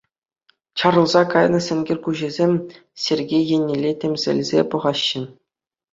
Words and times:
Чарӑлса 0.81 1.21
кайнӑ 1.33 1.59
сенкер 1.67 1.97
куҫӗсем 2.07 2.53
Сергей 3.07 3.43
еннелле 3.59 3.91
тӗмсӗлсе 4.05 4.59
пӑхаҫҫӗ. 4.73 5.21